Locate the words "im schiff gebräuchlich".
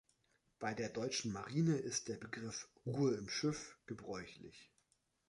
3.13-4.71